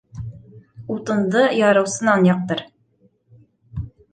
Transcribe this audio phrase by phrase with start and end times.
[0.95, 2.65] Утынды ярыусынан яҡтыр